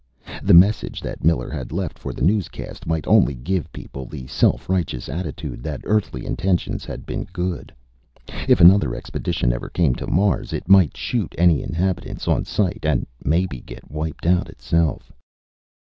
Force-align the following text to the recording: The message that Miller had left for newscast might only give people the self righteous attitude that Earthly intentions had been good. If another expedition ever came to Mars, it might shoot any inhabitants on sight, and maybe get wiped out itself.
The 0.41 0.55
message 0.55 0.99
that 1.01 1.23
Miller 1.23 1.51
had 1.51 1.71
left 1.71 1.99
for 1.99 2.11
newscast 2.11 2.87
might 2.87 3.05
only 3.05 3.35
give 3.35 3.71
people 3.71 4.07
the 4.07 4.25
self 4.25 4.67
righteous 4.67 5.07
attitude 5.07 5.61
that 5.61 5.81
Earthly 5.83 6.25
intentions 6.25 6.83
had 6.85 7.05
been 7.05 7.27
good. 7.31 7.71
If 8.49 8.59
another 8.59 8.95
expedition 8.95 9.53
ever 9.53 9.69
came 9.69 9.93
to 9.97 10.07
Mars, 10.07 10.53
it 10.53 10.67
might 10.67 10.97
shoot 10.97 11.35
any 11.37 11.61
inhabitants 11.61 12.27
on 12.27 12.45
sight, 12.45 12.79
and 12.81 13.05
maybe 13.23 13.59
get 13.61 13.91
wiped 13.91 14.25
out 14.25 14.49
itself. 14.49 15.11